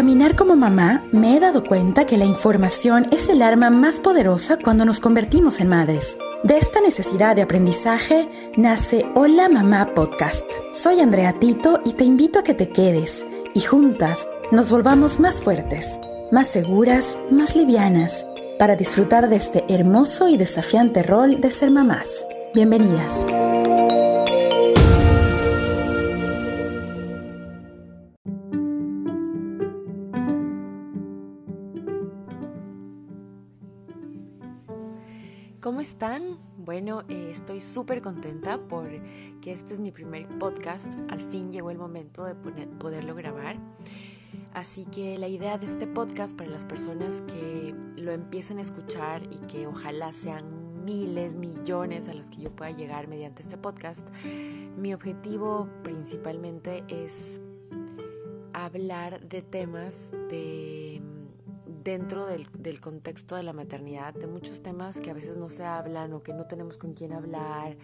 caminar 0.00 0.34
como 0.34 0.56
mamá, 0.56 1.04
me 1.12 1.36
he 1.36 1.40
dado 1.40 1.62
cuenta 1.62 2.06
que 2.06 2.16
la 2.16 2.24
información 2.24 3.06
es 3.10 3.28
el 3.28 3.42
arma 3.42 3.68
más 3.68 4.00
poderosa 4.00 4.56
cuando 4.56 4.86
nos 4.86 4.98
convertimos 4.98 5.60
en 5.60 5.68
madres. 5.68 6.16
De 6.42 6.56
esta 6.56 6.80
necesidad 6.80 7.36
de 7.36 7.42
aprendizaje 7.42 8.26
nace 8.56 9.04
Hola 9.14 9.50
Mamá 9.50 9.92
Podcast. 9.94 10.42
Soy 10.72 11.00
Andrea 11.00 11.38
Tito 11.38 11.82
y 11.84 11.92
te 11.92 12.04
invito 12.04 12.38
a 12.38 12.42
que 12.42 12.54
te 12.54 12.70
quedes 12.70 13.26
y 13.52 13.60
juntas 13.60 14.26
nos 14.50 14.70
volvamos 14.70 15.20
más 15.20 15.38
fuertes, 15.38 15.86
más 16.32 16.48
seguras, 16.48 17.18
más 17.30 17.54
livianas, 17.54 18.24
para 18.58 18.76
disfrutar 18.76 19.28
de 19.28 19.36
este 19.36 19.66
hermoso 19.68 20.30
y 20.30 20.38
desafiante 20.38 21.02
rol 21.02 21.42
de 21.42 21.50
ser 21.50 21.70
mamás. 21.72 22.08
Bienvenidas. 22.54 23.12
Están? 36.00 36.38
Bueno, 36.56 37.02
eh, 37.10 37.28
estoy 37.30 37.60
súper 37.60 38.00
contenta 38.00 38.56
porque 38.56 39.52
este 39.52 39.74
es 39.74 39.80
mi 39.80 39.92
primer 39.92 40.26
podcast. 40.38 40.94
Al 41.10 41.20
fin 41.20 41.52
llegó 41.52 41.70
el 41.70 41.76
momento 41.76 42.24
de 42.24 42.34
poderlo 42.34 43.14
grabar. 43.14 43.56
Así 44.54 44.86
que 44.86 45.18
la 45.18 45.28
idea 45.28 45.58
de 45.58 45.66
este 45.66 45.86
podcast 45.86 46.34
para 46.34 46.48
las 46.48 46.64
personas 46.64 47.20
que 47.20 47.74
lo 47.98 48.12
empiecen 48.12 48.56
a 48.60 48.62
escuchar 48.62 49.24
y 49.24 49.46
que 49.46 49.66
ojalá 49.66 50.14
sean 50.14 50.86
miles, 50.86 51.36
millones 51.36 52.08
a 52.08 52.14
los 52.14 52.30
que 52.30 52.40
yo 52.40 52.50
pueda 52.50 52.70
llegar 52.70 53.06
mediante 53.06 53.42
este 53.42 53.58
podcast, 53.58 54.08
mi 54.78 54.94
objetivo 54.94 55.68
principalmente 55.82 56.82
es 56.88 57.42
hablar 58.54 59.20
de 59.28 59.42
temas 59.42 60.12
de 60.30 61.19
dentro 61.82 62.26
del, 62.26 62.80
contexto 62.80 63.36
de 63.36 63.42
la 63.42 63.52
maternidad, 63.52 64.14
de 64.14 64.26
muchos 64.26 64.62
temas 64.62 65.00
que 65.00 65.10
a 65.10 65.14
veces 65.14 65.36
no 65.36 65.48
se 65.48 65.64
hablan 65.64 66.12
o 66.12 66.22
que 66.22 66.32
no 66.32 66.46
tenemos 66.46 66.76
con 66.76 66.92
quién 66.92 67.12
hablar, 67.12 67.76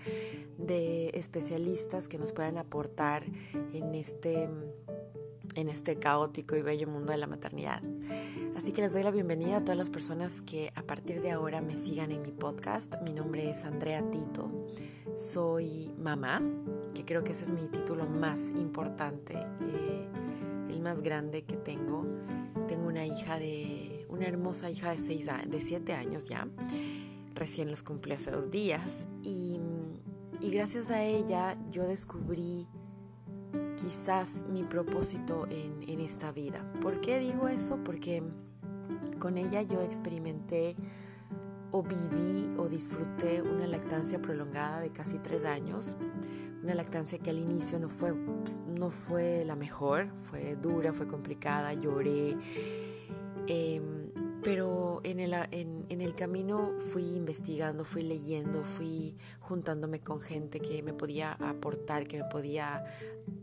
de 0.58 1.10
especialistas 1.14 2.08
que 2.08 2.18
nos 2.18 2.32
puedan 2.32 2.58
aportar 2.58 3.24
en 3.72 3.94
este, 3.94 4.48
en 5.54 5.68
este 5.68 5.96
caótico 5.98 6.56
y 6.56 6.62
bello 6.62 6.86
mundo 6.86 7.12
de 7.12 7.18
la 7.18 7.26
maternidad. 7.26 7.82
Así 8.56 8.72
que 8.72 8.82
les 8.82 8.92
doy 8.92 9.02
la 9.02 9.10
bienvenida 9.10 9.58
a 9.58 9.60
todas 9.60 9.76
las 9.76 9.90
personas 9.90 10.42
que 10.42 10.72
a 10.74 10.82
partir 10.82 11.22
de 11.22 11.30
ahora 11.30 11.60
me 11.60 11.76
sigan 11.76 12.10
en 12.10 12.22
mi 12.22 12.32
podcast. 12.32 12.94
Mi 13.02 13.12
nombre 13.12 13.50
es 13.50 13.64
Andrea 13.64 14.02
Tito. 14.10 14.50
Soy 15.16 15.92
mamá, 15.98 16.42
que 16.94 17.04
creo 17.04 17.24
que 17.24 17.32
ese 17.32 17.44
es 17.44 17.50
mi 17.50 17.68
título 17.68 18.06
más 18.06 18.40
importante, 18.56 19.34
eh, 19.34 20.08
el 20.68 20.80
más 20.80 21.02
grande 21.02 21.44
que 21.44 21.56
tengo 21.56 22.04
tengo 22.66 22.88
una 22.88 23.06
hija 23.06 23.38
de, 23.38 24.06
una 24.08 24.26
hermosa 24.26 24.70
hija 24.70 24.90
de, 24.90 24.98
seis, 24.98 25.26
de 25.46 25.60
siete 25.60 25.92
años 25.92 26.28
ya. 26.28 26.48
Recién 27.34 27.70
los 27.70 27.82
cumplí 27.82 28.14
hace 28.14 28.30
dos 28.30 28.50
días. 28.50 29.06
Y, 29.22 29.58
y 30.40 30.50
gracias 30.50 30.90
a 30.90 31.02
ella 31.02 31.56
yo 31.70 31.86
descubrí 31.86 32.66
quizás 33.76 34.44
mi 34.50 34.64
propósito 34.64 35.46
en, 35.48 35.88
en 35.88 36.00
esta 36.00 36.32
vida. 36.32 36.64
¿Por 36.80 37.00
qué 37.00 37.18
digo 37.18 37.48
eso? 37.48 37.78
Porque 37.84 38.22
con 39.18 39.38
ella 39.38 39.62
yo 39.62 39.82
experimenté 39.82 40.76
o 41.72 41.82
viví 41.82 42.48
o 42.56 42.68
disfruté 42.68 43.42
una 43.42 43.66
lactancia 43.66 44.20
prolongada 44.20 44.80
de 44.80 44.90
casi 44.90 45.18
tres 45.18 45.44
años. 45.44 45.96
Una 46.62 46.74
lactancia 46.74 47.18
que 47.18 47.30
al 47.30 47.38
inicio 47.38 47.78
no 47.78 47.88
fue, 47.88 48.14
pues, 48.14 48.60
no 48.66 48.90
fue 48.90 49.44
la 49.44 49.56
mejor, 49.56 50.08
fue 50.30 50.56
dura, 50.56 50.92
fue 50.92 51.06
complicada, 51.06 51.72
lloré. 51.74 52.36
Em, 53.46 54.10
pero 54.42 55.00
en 55.04 55.20
el, 55.20 55.34
en 55.50 56.00
el 56.00 56.14
camino 56.14 56.74
fui 56.78 57.16
investigando, 57.16 57.84
fui 57.84 58.02
leyendo, 58.02 58.64
fui 58.64 59.16
juntándome 59.40 60.00
con 60.00 60.20
gente 60.20 60.60
que 60.60 60.82
me 60.82 60.92
podía 60.92 61.32
aportar, 61.32 62.06
que 62.06 62.22
me 62.22 62.28
podía 62.28 62.84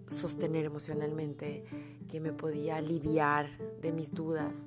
sostener 0.08 0.66
emocionalmente, 0.66 1.64
que 2.10 2.20
me 2.20 2.32
podía 2.32 2.78
aliviar 2.78 3.50
de 3.82 3.92
mis 3.92 4.12
dudas. 4.14 4.66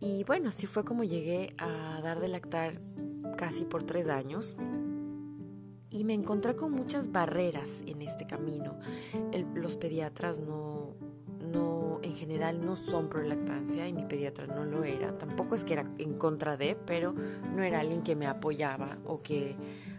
Y 0.00 0.24
bueno, 0.24 0.48
así 0.48 0.66
fue 0.66 0.84
como 0.84 1.04
llegué 1.04 1.54
a 1.58 2.00
dar 2.02 2.20
de 2.20 2.28
lactar 2.28 2.80
casi 3.36 3.64
por 3.64 3.84
tres 3.84 4.08
años. 4.08 4.56
Y 5.92 6.04
me 6.04 6.14
encontré 6.14 6.56
con 6.56 6.72
muchas 6.72 7.12
barreras 7.12 7.82
en 7.86 8.02
este 8.02 8.26
camino. 8.26 8.78
los 9.54 9.76
pediatras 9.76 10.40
no, 10.40 10.94
no, 11.52 12.00
en 12.02 12.14
general 12.16 12.64
no 12.64 12.76
son 12.76 13.08
pro 13.08 13.22
lactancia 13.22 13.86
y 13.86 13.92
mi 13.92 14.04
pediatra 14.04 14.46
no 14.46 14.64
lo 14.64 14.84
era. 14.84 15.16
Tampoco 15.18 15.54
es 15.54 15.64
que 15.64 15.74
era 15.74 15.90
en 15.98 16.14
contra 16.14 16.56
de, 16.56 16.76
pero 16.86 17.12
no 17.12 17.62
era 17.62 17.80
alguien 17.80 18.02
que 18.02 18.16
me 18.16 18.26
apoyaba 18.26 18.98
o 19.04 19.22
que 19.22 19.54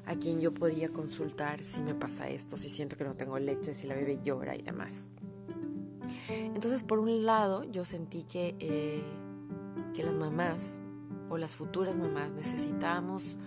a 0.05 0.15
quien 0.15 0.41
yo 0.41 0.53
podía 0.53 0.89
consultar 0.89 1.63
si 1.63 1.81
me 1.81 1.93
pasa 1.95 2.27
esto, 2.27 2.57
si 2.57 2.69
siento 2.69 2.97
que 2.97 3.03
no 3.03 3.13
tengo 3.13 3.37
leche, 3.39 3.73
si 3.73 3.87
la 3.87 3.95
bebé 3.95 4.19
llora 4.23 4.55
y 4.55 4.63
demás. 4.63 4.93
Entonces, 6.27 6.83
por 6.83 6.99
un 6.99 7.23
lado, 7.25 7.63
yo 7.65 7.85
sentí 7.85 8.23
que 8.23 8.55
eh, 8.59 9.03
que 9.93 10.03
las 10.03 10.17
mamás 10.17 10.81
o 11.29 11.37
las 11.37 11.55
futuras 11.55 11.97
mamás 11.97 12.33
necesitábamos 12.33 13.37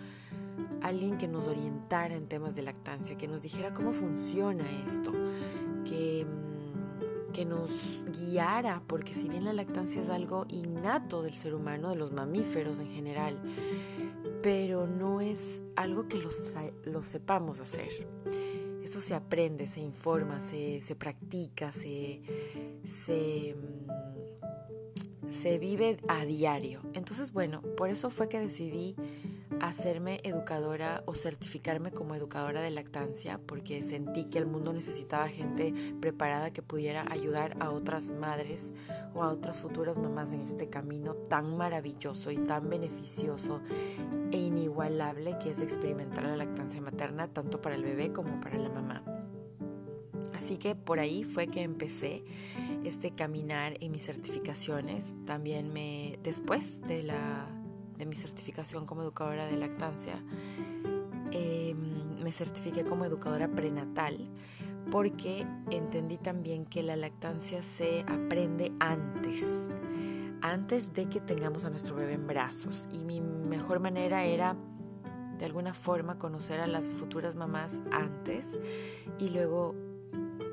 alguien 0.83 1.19
que 1.19 1.29
nos 1.29 1.47
orientara 1.47 2.15
en 2.15 2.27
temas 2.27 2.55
de 2.55 2.63
lactancia, 2.63 3.17
que 3.17 3.29
nos 3.29 3.43
dijera 3.43 3.73
cómo 3.73 3.93
funciona 3.93 4.65
esto, 4.85 5.13
que, 5.85 6.25
mm, 6.27 7.33
que 7.33 7.45
nos 7.45 8.03
guiara, 8.19 8.83
porque 8.87 9.15
si 9.15 9.29
bien 9.29 9.45
la 9.45 9.53
lactancia 9.53 10.01
es 10.03 10.09
algo 10.09 10.47
innato 10.49 11.23
del 11.23 11.35
ser 11.35 11.55
humano, 11.55 11.91
de 11.91 11.97
los 11.97 12.13
mamíferos 12.13 12.79
en 12.79 12.91
general, 12.91 13.39
pero 14.43 14.87
no 14.87 15.21
es 15.21 15.63
algo 15.75 16.09
que 16.09 16.19
lo, 16.85 17.03
sepamos 17.03 17.61
hacer. 17.61 17.89
Eso 18.83 19.01
se 19.01 19.15
aprende, 19.15 19.67
se 19.67 19.81
informa, 19.81 20.41
se, 20.41 20.81
se 20.81 20.95
practica, 20.95 21.73
se, 21.73 22.23
se 22.85 23.57
mm, 23.57 24.06
se 25.31 25.59
vive 25.59 25.99
a 26.09 26.25
diario. 26.25 26.81
Entonces, 26.95 27.33
bueno, 27.33 27.63
por 27.77 27.89
eso 27.91 28.11
fue 28.11 28.29
que 28.29 28.41
decidí 28.41 28.97
hacerme 29.61 30.21
educadora 30.23 31.03
o 31.07 31.15
certificarme 31.15 31.91
como 31.91 32.15
educadora 32.15 32.61
de 32.61 32.71
lactancia 32.71 33.39
porque 33.47 33.83
sentí 33.83 34.25
que 34.25 34.39
el 34.39 34.47
mundo 34.47 34.73
necesitaba 34.73 35.29
gente 35.29 35.73
preparada 36.01 36.51
que 36.51 36.63
pudiera 36.63 37.07
ayudar 37.11 37.57
a 37.61 37.71
otras 37.71 38.11
madres 38.11 38.73
o 39.15 39.23
a 39.23 39.31
otras 39.31 39.59
futuras 39.59 39.97
mamás 39.97 40.33
en 40.33 40.43
este 40.43 40.69
camino 40.69 41.15
tan 41.15 41.57
maravilloso 41.57 42.31
y 42.31 42.37
tan 42.37 42.69
beneficioso 42.69 43.61
e 44.31 44.39
inigualable 44.39 45.39
que 45.43 45.51
es 45.51 45.61
experimentar 45.61 46.25
la 46.25 46.37
lactancia 46.37 46.81
materna 46.81 47.29
tanto 47.29 47.61
para 47.61 47.77
el 47.77 47.83
bebé 47.83 48.13
como 48.13 48.41
para 48.41 48.59
la 48.59 48.69
mamá. 48.69 49.03
Así 50.35 50.59
que 50.59 50.75
por 50.75 51.01
ahí 51.01 51.25
fue 51.25 51.47
que 51.47 51.63
empecé 51.63 52.23
este 52.85 53.13
caminar 53.13 53.75
en 53.81 53.93
mis 53.93 54.05
certificaciones. 54.05 55.17
También 55.25 55.73
me, 55.73 56.19
después 56.23 56.83
de, 56.83 57.03
la, 57.03 57.47
de 57.99 58.07
mi 58.07 58.17
certificación 58.17 58.87
como 58.87 59.03
educadora 59.03 59.47
de 59.47 59.57
lactancia, 59.57 60.23
em, 61.33 62.23
me 62.23 62.33
certifiqué 62.33 62.85
como 62.85 63.05
educadora 63.05 63.49
prenatal 63.49 64.29
porque 64.91 65.47
entendí 65.71 66.17
también 66.17 66.65
que 66.65 66.83
la 66.83 66.97
lactancia 66.97 67.63
se 67.63 68.03
aprende 68.03 68.73
antes, 68.79 69.45
antes 70.43 70.93
de 70.95 71.09
que 71.09 71.21
tengamos 71.21 71.65
a 71.65 71.71
nuestro 71.71 71.97
bebé 71.97 72.15
en 72.15 72.27
brazos. 72.27 72.89
Y 72.93 73.05
mi 73.05 73.21
mejor 73.21 73.81
manera 73.81 74.25
era 74.25 74.57
de 75.39 75.45
alguna 75.45 75.75
forma 75.75 76.19
conocer 76.19 76.61
a 76.61 76.67
las 76.67 76.93
futuras 76.93 77.35
mamás 77.35 77.81
antes 77.91 78.59
y 79.19 79.29
luego 79.31 79.75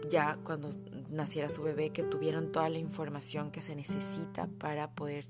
ya 0.09 0.37
cuando 0.43 0.69
naciera 1.13 1.49
su 1.49 1.63
bebé, 1.63 1.91
que 1.91 2.03
tuvieron 2.03 2.51
toda 2.51 2.69
la 2.69 2.77
información 2.77 3.51
que 3.51 3.61
se 3.61 3.75
necesita 3.75 4.47
para 4.59 4.91
poder 4.91 5.25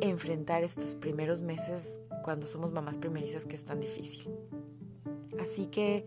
enfrentar 0.00 0.64
estos 0.64 0.94
primeros 0.94 1.40
meses 1.40 1.98
cuando 2.24 2.46
somos 2.46 2.72
mamás 2.72 2.98
primerizas, 2.98 3.46
que 3.46 3.56
es 3.56 3.64
tan 3.64 3.80
difícil. 3.80 4.30
Así 5.40 5.66
que, 5.66 6.06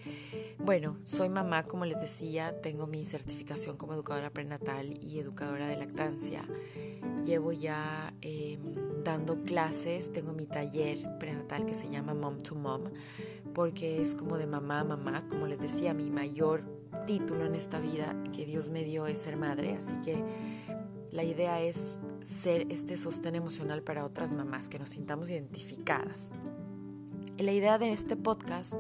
bueno, 0.57 0.97
soy 1.03 1.29
mamá, 1.29 1.63
como 1.63 1.85
les 1.85 2.01
decía, 2.01 2.59
tengo 2.61 2.87
mi 2.87 3.05
certificación 3.05 3.77
como 3.77 3.93
educadora 3.93 4.31
prenatal 4.31 4.97
y 5.01 5.19
educadora 5.19 5.67
de 5.67 5.77
lactancia. 5.77 6.45
Llevo 7.25 7.51
ya 7.51 8.13
em, 8.21 8.59
dando 9.03 9.41
clases, 9.43 10.11
tengo 10.11 10.33
mi 10.33 10.45
taller 10.45 11.17
prenatal 11.19 11.65
que 11.65 11.75
se 11.75 11.89
llama 11.89 12.13
Mom 12.13 12.39
to 12.41 12.55
Mom, 12.55 12.85
porque 13.53 14.01
es 14.01 14.15
como 14.15 14.37
de 14.37 14.47
mamá 14.47 14.81
a 14.81 14.83
mamá, 14.83 15.27
como 15.29 15.45
les 15.47 15.59
decía, 15.59 15.93
mi 15.93 16.09
mayor 16.09 16.78
título 17.05 17.45
en 17.45 17.55
esta 17.55 17.79
vida 17.79 18.15
que 18.35 18.45
Dios 18.45 18.69
me 18.69 18.83
dio 18.83 19.07
es 19.07 19.19
ser 19.19 19.37
madre, 19.37 19.77
así 19.77 19.95
que 20.03 20.23
la 21.11 21.23
idea 21.23 21.61
es 21.61 21.97
ser 22.21 22.67
este 22.69 22.97
sostén 22.97 23.35
emocional 23.35 23.81
para 23.81 24.05
otras 24.05 24.31
mamás, 24.31 24.69
que 24.69 24.79
nos 24.79 24.91
sintamos 24.91 25.29
identificadas. 25.29 26.21
la 27.37 27.51
idea 27.53 27.77
de 27.77 27.93
este 27.93 28.17
podcast 28.17 28.73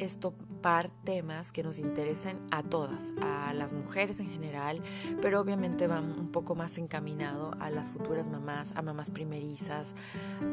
es 0.00 0.18
topar 0.18 0.90
temas 1.04 1.52
que 1.52 1.62
nos 1.62 1.78
interesen 1.78 2.40
a 2.50 2.64
todas, 2.64 3.12
a 3.22 3.54
las 3.54 3.72
mujeres 3.72 4.18
en 4.18 4.28
general, 4.28 4.82
pero 5.22 5.40
obviamente 5.40 5.86
van 5.86 6.18
un 6.18 6.32
poco 6.32 6.56
más 6.56 6.76
encaminado 6.76 7.54
a 7.60 7.70
las 7.70 7.88
futuras 7.88 8.28
mamás, 8.28 8.72
a 8.74 8.82
mamás 8.82 9.10
primerizas, 9.10 9.94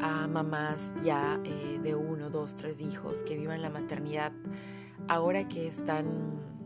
a 0.00 0.28
mamás 0.28 0.94
ya 1.02 1.40
eh, 1.44 1.80
de 1.82 1.96
uno, 1.96 2.30
dos, 2.30 2.54
tres 2.54 2.80
hijos 2.80 3.24
que 3.24 3.36
vivan 3.36 3.60
la 3.60 3.70
maternidad 3.70 4.32
ahora 5.08 5.48
que 5.48 5.66
están 5.66 6.57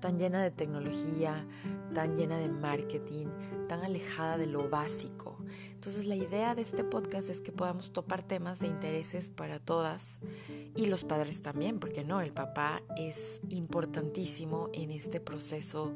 tan 0.00 0.18
llena 0.18 0.42
de 0.42 0.50
tecnología, 0.50 1.46
tan 1.94 2.16
llena 2.16 2.38
de 2.38 2.48
marketing, 2.48 3.26
tan 3.68 3.82
alejada 3.82 4.36
de 4.36 4.46
lo 4.46 4.68
básico. 4.68 5.38
Entonces 5.72 6.06
la 6.06 6.16
idea 6.16 6.54
de 6.54 6.62
este 6.62 6.84
podcast 6.84 7.28
es 7.30 7.40
que 7.40 7.52
podamos 7.52 7.92
topar 7.92 8.22
temas 8.22 8.60
de 8.60 8.68
intereses 8.68 9.28
para 9.28 9.58
todas 9.58 10.18
y 10.76 10.86
los 10.86 11.04
padres 11.04 11.42
también, 11.42 11.78
porque 11.78 12.04
no, 12.04 12.20
el 12.20 12.32
papá 12.32 12.82
es 12.96 13.40
importantísimo 13.48 14.68
en 14.72 14.90
este 14.90 15.20
proceso 15.20 15.94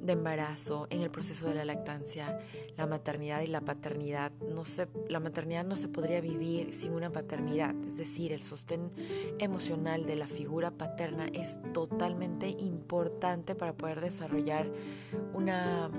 de 0.00 0.12
embarazo, 0.12 0.86
en 0.90 1.02
el 1.02 1.10
proceso 1.10 1.46
de 1.46 1.54
la 1.54 1.64
lactancia, 1.64 2.38
la 2.76 2.86
maternidad 2.86 3.42
y 3.42 3.46
la 3.46 3.60
paternidad. 3.60 4.32
No 4.54 4.64
se, 4.64 4.88
la 5.08 5.20
maternidad 5.20 5.64
no 5.64 5.76
se 5.76 5.88
podría 5.88 6.20
vivir 6.20 6.72
sin 6.74 6.92
una 6.92 7.10
paternidad, 7.10 7.74
es 7.86 7.98
decir, 7.98 8.32
el 8.32 8.42
sostén 8.42 8.90
emocional 9.38 10.06
de 10.06 10.16
la 10.16 10.26
figura 10.26 10.70
paterna 10.70 11.26
es 11.32 11.60
totalmente 11.72 12.48
importante 12.48 13.54
para 13.54 13.74
poder 13.74 14.00
desarrollar 14.00 14.66
una 15.34 15.90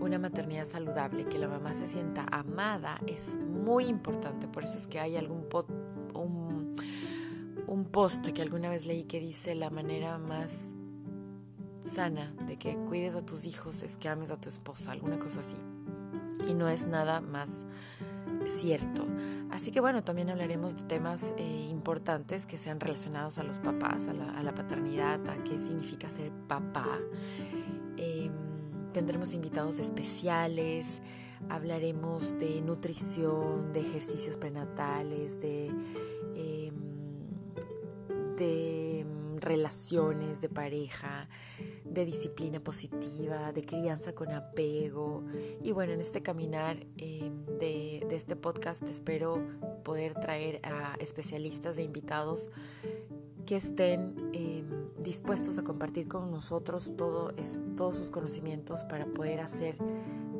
una 0.00 0.18
maternidad 0.18 0.66
saludable, 0.66 1.24
que 1.24 1.38
la 1.38 1.48
mamá 1.48 1.74
se 1.74 1.86
sienta 1.86 2.26
amada, 2.30 3.00
es 3.06 3.22
muy 3.38 3.86
importante. 3.86 4.46
Por 4.46 4.64
eso 4.64 4.76
es 4.76 4.86
que 4.86 5.00
hay 5.00 5.16
algún 5.16 5.34
un, 5.34 5.83
un 7.74 7.84
post 7.84 8.28
que 8.28 8.40
alguna 8.40 8.70
vez 8.70 8.86
leí 8.86 9.04
que 9.04 9.18
dice 9.18 9.54
la 9.54 9.68
manera 9.68 10.16
más 10.18 10.50
sana 11.84 12.32
de 12.46 12.56
que 12.56 12.76
cuides 12.76 13.16
a 13.16 13.26
tus 13.26 13.44
hijos 13.44 13.82
es 13.82 13.96
que 13.96 14.08
ames 14.08 14.30
a 14.30 14.40
tu 14.40 14.48
esposa, 14.48 14.92
alguna 14.92 15.18
cosa 15.18 15.40
así. 15.40 15.56
Y 16.48 16.54
no 16.54 16.68
es 16.68 16.86
nada 16.86 17.20
más 17.20 17.50
cierto. 18.60 19.04
Así 19.50 19.70
que 19.70 19.80
bueno, 19.80 20.02
también 20.02 20.30
hablaremos 20.30 20.76
de 20.76 20.84
temas 20.84 21.34
eh, 21.36 21.66
importantes 21.68 22.46
que 22.46 22.58
sean 22.58 22.78
relacionados 22.78 23.38
a 23.38 23.42
los 23.42 23.58
papás, 23.58 24.08
a 24.08 24.12
la, 24.42 24.54
paternidad, 24.54 25.28
a 25.28 25.42
qué 25.42 25.58
significa 25.58 26.08
ser 26.10 26.30
papá. 26.46 26.98
Eh, 27.96 28.30
Tendremos 28.94 29.34
invitados 29.34 29.80
especiales, 29.80 31.02
hablaremos 31.48 32.38
de 32.38 32.60
nutrición, 32.60 33.72
de 33.72 33.80
ejercicios 33.80 34.36
prenatales, 34.36 35.40
de, 35.40 35.66
em, 36.36 36.74
de 38.36 39.00
em, 39.00 39.36
relaciones 39.38 40.40
de 40.40 40.48
pareja, 40.48 41.28
de 41.84 42.04
disciplina 42.04 42.60
positiva, 42.60 43.52
de 43.52 43.64
crianza 43.64 44.14
con 44.14 44.30
apego. 44.30 45.24
Y 45.62 45.72
bueno, 45.72 45.92
en 45.92 46.00
este 46.00 46.22
caminar 46.22 46.86
em, 46.96 47.44
de, 47.58 48.04
de, 48.08 48.16
este 48.16 48.36
podcast 48.36 48.82
espero 48.84 49.40
poder 49.84 50.14
traer 50.14 50.60
a 50.64 50.96
especialistas 51.00 51.76
e 51.78 51.82
invitados 51.82 52.50
que 53.46 53.56
estén 53.56 54.32
dispuestos 55.04 55.58
a 55.58 55.62
compartir 55.62 56.08
con 56.08 56.30
nosotros 56.30 56.94
todo 56.96 57.30
es, 57.36 57.62
todos 57.76 57.96
sus 57.96 58.10
conocimientos 58.10 58.84
para 58.84 59.04
poder 59.04 59.40
hacer 59.40 59.76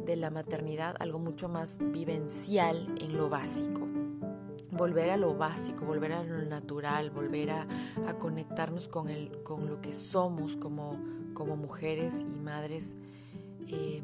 de 0.06 0.17
la 0.17 0.31
maternidad 0.31 0.97
algo 0.99 1.19
mucho 1.19 1.49
más 1.49 1.79
vivencial 1.93 2.94
en 2.99 3.17
lo 3.17 3.29
básico. 3.29 3.84
Volver 4.76 5.11
a 5.11 5.17
lo 5.17 5.37
básico, 5.37 5.85
volver 5.85 6.12
a 6.12 6.23
lo 6.23 6.44
natural, 6.44 7.11
volver 7.11 7.50
a, 7.50 7.67
a 8.06 8.15
conectarnos 8.15 8.88
con, 8.88 9.09
el, 9.09 9.43
con 9.43 9.69
lo 9.69 9.81
que 9.81 9.93
somos 9.93 10.56
como, 10.56 10.99
como 11.32 11.56
mujeres 11.56 12.25
y 12.29 12.38
madres 12.41 12.97
eh, 13.69 14.03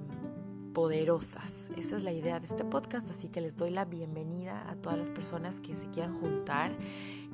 poderosas. 0.72 1.68
Esa 1.76 1.96
es 1.96 2.02
la 2.02 2.12
idea 2.12 2.38
de 2.38 2.46
este 2.46 2.64
podcast, 2.64 3.10
así 3.10 3.28
que 3.28 3.40
les 3.40 3.56
doy 3.56 3.70
la 3.70 3.84
bienvenida 3.84 4.70
a 4.70 4.76
todas 4.76 4.98
las 4.98 5.10
personas 5.10 5.60
que 5.60 5.74
se 5.74 5.86
quieran 5.88 6.18
juntar, 6.18 6.72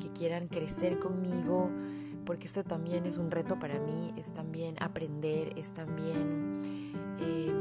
que 0.01 0.09
quieran 0.11 0.49
crecer 0.49 0.99
conmigo, 0.99 1.71
porque 2.25 2.47
esto 2.47 2.65
también 2.65 3.07
es 3.07 3.19
un 3.19 3.31
reto 3.31 3.59
para 3.59 3.79
mí, 3.79 4.13
es 4.17 4.33
también 4.33 4.77
aprender, 4.81 5.53
es 5.59 5.73
también 5.73 6.55
em, 7.21 7.56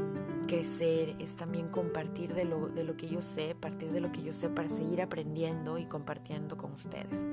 crecer, 0.46 1.16
es 1.18 1.36
también 1.36 1.68
compartir 1.68 2.34
de 2.34 2.44
lo, 2.44 2.68
de 2.68 2.84
lo 2.84 2.96
que 2.96 3.08
yo 3.08 3.22
sé, 3.22 3.54
partir 3.54 3.92
de 3.92 4.00
lo 4.00 4.12
que 4.12 4.22
yo 4.22 4.32
sé 4.32 4.48
para 4.48 4.68
seguir 4.68 5.02
aprendiendo 5.02 5.78
y 5.78 5.86
compartiendo 5.86 6.56
con 6.56 6.72
ustedes. 6.72 7.26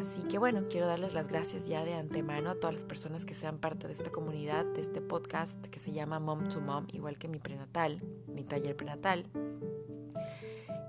Así 0.00 0.22
que 0.22 0.38
bueno, 0.38 0.62
quiero 0.70 0.86
darles 0.86 1.14
las 1.14 1.28
gracias 1.28 1.68
ya 1.68 1.84
de 1.84 1.94
antemano 1.94 2.50
a 2.50 2.54
todas 2.54 2.74
las 2.74 2.84
personas 2.84 3.24
que 3.24 3.34
sean 3.34 3.58
parte 3.58 3.88
de 3.88 3.92
esta 3.92 4.10
comunidad, 4.10 4.64
de 4.64 4.80
este 4.80 5.00
podcast 5.00 5.60
que 5.66 5.80
se 5.80 5.92
llama 5.92 6.20
Mom 6.20 6.48
to 6.48 6.60
Mom, 6.60 6.86
igual 6.92 7.18
que 7.18 7.28
mi 7.28 7.38
prenatal, 7.38 8.00
mi 8.26 8.44
taller 8.44 8.76
prenatal 8.76 9.26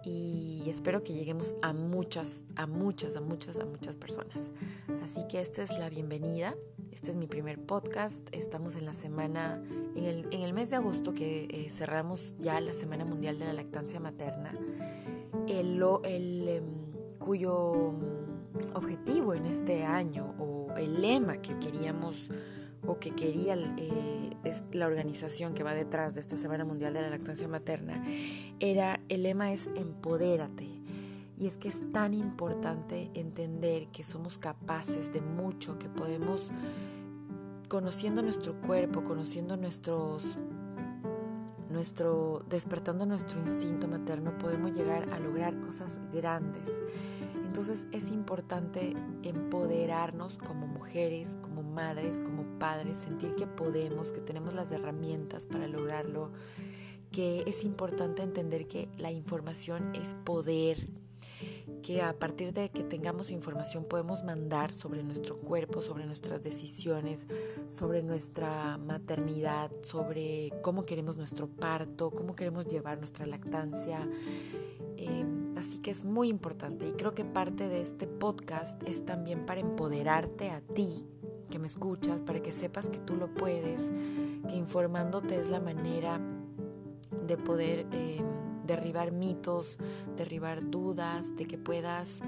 y 0.04 0.70
espero 0.70 1.04
que 1.04 1.14
lleguemos 1.14 1.56
a 1.62 1.74
muchas, 1.74 2.42
a 2.56 2.68
muchas, 2.68 3.16
a 3.16 3.22
muchas, 3.22 3.60
a 3.60 3.66
muchas 3.66 3.96
personas. 3.96 4.52
Así 5.04 5.26
que 5.28 5.42
esta 5.42 5.64
es 5.64 5.78
la 5.78 5.90
bienvenida. 5.90 6.56
Este 7.00 7.12
es 7.12 7.16
mi 7.16 7.28
primer 7.28 7.58
podcast. 7.60 8.28
Estamos 8.34 8.76
en 8.76 8.84
la 8.84 8.94
semana, 8.94 9.64
en 9.96 10.04
el, 10.04 10.28
en 10.32 10.42
el 10.42 10.52
mes 10.52 10.70
de 10.70 10.76
agosto 10.76 11.14
que 11.14 11.46
eh, 11.46 11.70
cerramos 11.70 12.36
ya 12.40 12.60
la 12.60 12.74
Semana 12.74 13.06
Mundial 13.06 13.40
de 13.40 13.46
la 13.46 13.54
Lactancia 13.54 14.02
Materna, 14.02 14.54
el, 15.48 15.82
el, 16.04 16.50
em, 16.50 16.64
cuyo 17.18 17.94
mm, 17.94 18.76
objetivo 18.76 19.34
en 19.34 19.46
este 19.46 19.86
año 19.86 20.36
o 20.40 20.74
el 20.76 21.02
lema 21.02 21.42
que 21.42 21.58
queríamos 21.58 22.32
o 22.86 23.00
que 23.00 23.12
quería 23.12 23.56
eh, 23.78 24.36
la 24.74 24.86
organización 24.86 25.54
que 25.54 25.64
va 25.64 25.74
detrás 25.74 26.16
de 26.16 26.20
esta 26.20 26.36
Semana 26.36 26.66
Mundial 26.66 26.94
de 26.94 27.02
la 27.02 27.10
Lactancia 27.12 27.48
Materna, 27.48 28.04
era 28.60 29.00
el 29.08 29.24
lema 29.24 29.54
es 29.54 29.70
empodérate. 29.78 30.68
Y 31.40 31.48
es 31.48 31.56
que 31.56 31.70
es 31.70 31.90
tan 31.94 32.14
importante 32.14 33.10
entender 33.14 33.88
que 33.88 34.04
somos 34.04 34.38
capaces 34.38 35.14
de 35.14 35.22
mucho, 35.22 35.80
que 35.80 35.88
podemos, 35.88 36.52
conociendo 37.70 38.24
nuestro 38.24 38.60
cuerpo, 38.62 39.04
conociendo 39.04 39.56
nuestros, 39.56 40.38
nuestro, 41.70 42.44
despertando 42.50 43.06
nuestro 43.06 43.40
instinto 43.40 43.88
materno, 43.88 44.38
podemos 44.40 44.74
llegar 44.74 45.14
a 45.14 45.20
lograr 45.20 45.58
cosas 45.62 46.00
grandes. 46.12 46.68
Entonces 47.46 47.86
es 47.92 48.10
importante 48.10 48.96
empoderarnos 49.24 50.38
como 50.40 50.68
mujeres, 50.68 51.38
como 51.42 51.62
madres, 51.62 52.20
como 52.20 52.44
padres, 52.58 52.98
sentir 52.98 53.36
que 53.36 53.48
podemos, 53.48 54.12
que 54.12 54.20
tenemos 54.20 54.54
las 54.54 54.72
herramientas 54.72 55.46
para 55.46 55.68
lograrlo, 55.68 56.32
que 57.12 57.44
es 57.46 57.64
importante 57.64 58.24
entender 58.24 58.68
que 58.68 58.90
la 58.98 59.12
información 59.12 59.94
es 59.96 60.16
poder, 60.16 60.88
que 61.82 62.02
a 62.02 62.14
partir 62.14 62.54
de 62.54 62.70
que 62.70 62.84
tengamos 62.84 63.32
información 63.32 63.84
podemos 63.84 64.24
mandar 64.24 64.74
sobre 64.74 65.04
nuestro 65.04 65.38
cuerpo, 65.38 65.82
sobre 65.82 66.06
nuestras 66.06 66.44
decisiones, 66.44 67.28
sobre 67.68 68.04
nuestra 68.04 68.78
maternidad, 68.78 69.72
sobre 69.82 70.52
cómo 70.62 70.84
queremos 70.84 71.18
nuestro 71.18 71.48
parto, 71.48 72.12
cómo 72.12 72.36
queremos 72.36 72.68
llevar 72.68 72.98
nuestra 72.98 73.26
lactancia. 73.26 74.08
Em, 74.98 75.40
Así 75.60 75.80
que 75.80 75.92
es 75.92 76.06
muy 76.06 76.30
importante 76.30 76.88
y 76.88 76.94
creo 76.94 77.14
que 77.14 77.26
parte 77.26 77.68
de 77.68 77.82
este 77.82 78.08
podcast 78.08 78.82
es 78.88 79.06
también 79.06 79.46
para 79.46 79.60
empoderarte 79.60 80.52
a 80.52 80.62
ti 80.62 81.06
que 81.52 81.60
me 81.60 81.68
escuchas, 81.68 82.22
para 82.22 82.42
que 82.42 82.54
sepas 82.54 82.90
que 82.90 83.00
tú 83.00 83.18
lo 83.18 83.34
puedes, 83.34 83.92
que 84.48 84.56
informándote 84.56 85.38
es 85.38 85.50
la 85.50 85.60
manera 85.60 86.22
de 87.28 87.38
poder 87.38 87.88
eh, 87.92 88.22
derribar 88.70 89.12
mitos, 89.12 89.78
derribar 90.16 90.70
dudas, 90.70 91.36
de 91.36 91.46
que 91.46 91.58
puedas 91.58 92.22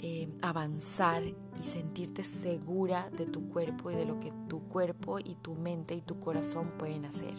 eh, 0.00 0.28
avanzar 0.42 1.22
y 1.22 1.62
sentirte 1.62 2.24
segura 2.24 3.08
de 3.16 3.24
tu 3.24 3.48
cuerpo 3.48 3.90
y 3.90 3.94
de 3.94 4.04
lo 4.04 4.20
que 4.20 4.32
tu 4.48 4.60
cuerpo 4.68 5.18
y 5.18 5.36
tu 5.36 5.54
mente 5.54 5.94
y 5.94 6.02
tu 6.02 6.18
corazón 6.18 6.72
pueden 6.76 7.04
hacer. 7.06 7.34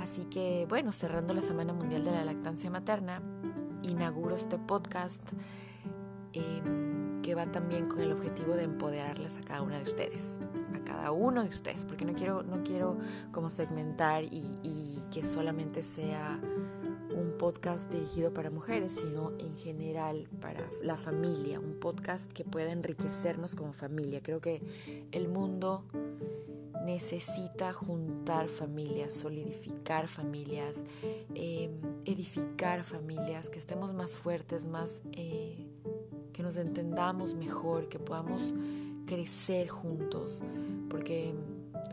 Así 0.00 0.24
que 0.24 0.66
bueno, 0.68 0.90
cerrando 0.92 1.34
la 1.34 1.42
Semana 1.42 1.72
Mundial 1.72 2.02
de 2.02 2.12
la 2.12 2.24
Lactancia 2.24 2.70
Materna, 2.70 3.22
inauguro 3.82 4.34
este 4.34 4.58
podcast 4.58 5.22
em, 6.32 7.20
que 7.22 7.34
va 7.34 7.46
también 7.46 7.88
con 7.88 8.00
el 8.00 8.12
objetivo 8.12 8.54
de 8.54 8.64
empoderarles 8.64 9.36
a 9.36 9.40
cada 9.42 9.62
una 9.62 9.76
de 9.76 9.84
ustedes, 9.84 10.22
a 10.74 10.84
cada 10.84 11.12
uno 11.12 11.42
de 11.42 11.50
ustedes, 11.50 11.84
porque 11.84 12.04
no 12.04 12.14
quiero, 12.14 12.42
no 12.42 12.62
quiero 12.64 12.98
como 13.30 13.50
segmentar 13.50 14.24
y, 14.24 14.98
que 15.10 15.26
solamente 15.26 15.82
sea 15.82 16.40
podcast 17.40 17.90
dirigido 17.90 18.34
para 18.34 18.50
mujeres, 18.50 18.92
sino 18.92 19.32
en 19.38 19.56
general 19.56 20.28
para 20.42 20.60
la 20.82 20.98
familia, 20.98 21.58
un 21.58 21.80
podcast 21.80 22.30
que 22.30 22.44
pueda 22.44 22.70
enriquecernos 22.70 23.54
como 23.54 23.72
familia. 23.72 24.20
Creo 24.22 24.42
que 24.42 24.60
el 25.10 25.26
mundo 25.26 25.84
necesita 26.84 27.72
juntar 27.72 28.48
familias, 28.48 29.14
solidificar 29.14 30.06
familias, 30.06 30.76
em, 31.34 31.80
edificar 32.04 32.84
familias, 32.84 33.48
que 33.48 33.58
estemos 33.58 33.94
más 33.94 34.18
fuertes, 34.18 34.66
más, 34.66 35.00
eh, 35.12 35.66
que 36.34 36.42
nos 36.42 36.58
entendamos 36.58 37.34
mejor, 37.34 37.88
que 37.88 37.98
podamos 37.98 38.52
crecer 39.06 39.68
juntos, 39.68 40.40
porque 40.90 41.32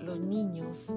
los 0.04 0.20
niños 0.20 0.94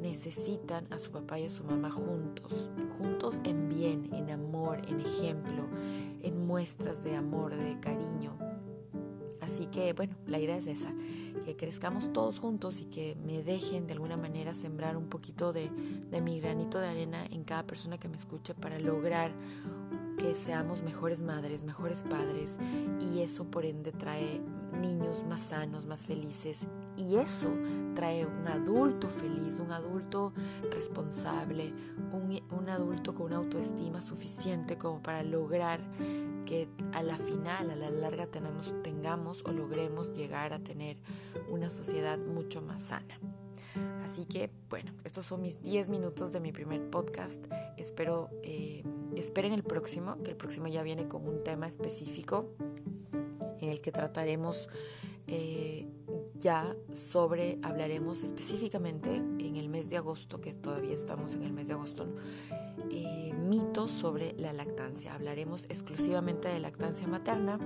necesitan 0.00 0.86
a 0.90 0.98
su 0.98 1.10
papá 1.10 1.38
y 1.38 1.44
a 1.46 1.50
su 1.50 1.64
mamá 1.64 1.90
juntos, 1.90 2.70
juntos 2.98 3.40
en 3.44 3.68
bien, 3.68 4.12
en 4.12 4.30
amor, 4.30 4.82
en 4.88 5.00
ejemplo, 5.00 5.64
en 6.22 6.46
muestras 6.46 7.02
de 7.04 7.16
amor, 7.16 7.54
de 7.54 7.78
cariño. 7.80 8.36
Así 9.40 9.66
que 9.66 9.92
bueno, 9.92 10.14
la 10.26 10.38
idea 10.38 10.56
es 10.56 10.66
esa, 10.66 10.92
que 11.44 11.56
crezcamos 11.56 12.12
todos 12.12 12.38
juntos 12.38 12.80
y 12.80 12.84
que 12.86 13.16
me 13.24 13.42
dejen 13.42 13.86
de 13.86 13.94
alguna 13.94 14.16
manera 14.16 14.52
sembrar 14.52 14.96
un 14.96 15.08
poquito 15.08 15.52
de, 15.52 15.70
mi 16.20 16.40
granito 16.40 16.78
de 16.78 16.88
arena 16.88 17.24
en 17.26 17.44
cada 17.44 17.66
persona 17.66 17.98
que 17.98 18.08
me 18.08 18.16
escuche 18.16 18.54
para 18.54 18.78
lograr 18.78 19.32
que 20.18 20.34
seamos 20.34 20.82
mejores 20.82 21.22
madres, 21.22 21.64
mejores 21.64 22.02
padres 22.02 22.58
y 23.00 23.20
eso 23.20 23.44
por 23.44 23.64
ende 23.64 23.92
trae 23.92 24.42
niños 24.82 25.24
más 25.24 25.40
sanos, 25.40 25.86
más 25.86 26.06
felices 26.06 26.66
y 26.98 27.16
eso 27.16 27.48
trae 27.94 28.26
un 28.26 28.46
adulto 28.46 29.08
feliz, 29.08 29.58
un 29.60 29.72
adulto 29.72 30.32
responsable, 30.70 31.72
un, 32.12 32.40
un, 32.50 32.68
adulto 32.68 33.14
con 33.14 33.26
una 33.26 33.36
autoestima 33.36 34.00
suficiente 34.00 34.76
como 34.76 35.00
para 35.00 35.22
lograr 35.22 35.80
que 36.44 36.68
a 36.92 37.02
la 37.02 37.16
final, 37.16 37.70
a 37.70 37.76
la 37.76 37.90
larga 37.90 38.26
tenemos, 38.26 38.74
tengamos 38.82 39.44
o 39.44 39.52
logremos 39.52 40.12
llegar 40.14 40.52
a 40.52 40.58
tener 40.58 40.96
una 41.50 41.70
sociedad 41.70 42.18
mucho 42.18 42.62
más 42.62 42.82
sana. 42.82 43.18
Así 44.04 44.24
que, 44.24 44.50
bueno, 44.70 44.92
estos 45.04 45.26
son 45.26 45.42
mis 45.42 45.60
10 45.60 45.90
minutos 45.90 46.32
de 46.32 46.40
mi 46.40 46.50
primer 46.50 46.88
podcast. 46.88 47.44
Espero, 47.76 48.30
eh, 48.42 48.82
esperen 49.14 49.52
el 49.52 49.62
próximo, 49.62 50.16
que 50.22 50.30
el 50.30 50.36
próximo 50.36 50.66
ya 50.68 50.82
viene 50.82 51.06
con 51.06 51.28
un 51.28 51.44
tema 51.44 51.68
específico 51.68 52.48
en 53.60 53.68
el 53.68 53.80
que 53.80 53.92
trataremos 53.92 54.68
eh, 55.26 55.86
ya 56.38 56.76
sobre, 56.92 57.58
hablaremos 57.62 58.22
específicamente 58.22 59.16
en 59.16 59.56
el 59.56 59.68
mes 59.68 59.90
de 59.90 59.96
agosto, 59.96 60.40
que 60.40 60.52
todavía 60.52 60.94
estamos 60.94 61.34
en 61.34 61.42
el 61.42 61.52
mes 61.52 61.68
de 61.68 61.74
agosto, 61.74 62.06
eh, 62.90 63.32
mitos 63.34 63.90
sobre 63.90 64.34
la 64.38 64.52
lactancia. 64.52 65.14
Hablaremos 65.14 65.64
exclusivamente 65.64 66.48
de 66.48 66.60
lactancia 66.60 67.06
materna 67.06 67.58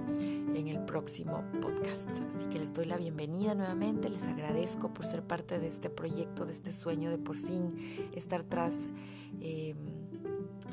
en 0.54 0.68
el 0.68 0.84
próximo 0.84 1.44
podcast. 1.60 2.08
Así 2.34 2.46
que 2.46 2.58
les 2.58 2.72
doy 2.72 2.86
la 2.86 2.96
bienvenida 2.96 3.54
nuevamente, 3.54 4.08
les 4.08 4.24
agradezco 4.24 4.92
por 4.92 5.06
ser 5.06 5.22
parte 5.22 5.58
de 5.58 5.68
este 5.68 5.90
proyecto, 5.90 6.46
de 6.46 6.52
este 6.52 6.72
sueño 6.72 7.10
de 7.10 7.18
por 7.18 7.36
fin 7.36 8.10
estar 8.14 8.42
tras 8.44 8.72
eh, 9.40 9.74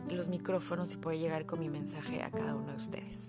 los 0.10 0.29
micrófonos 0.29 0.94
y 0.94 0.98
poder 0.98 1.20
llegar 1.20 1.46
con 1.46 1.60
mi 1.60 1.70
mensaje 1.70 2.24
a 2.24 2.32
cada 2.32 2.56
uno 2.56 2.72
de 2.72 2.77
ustedes. 2.77 3.28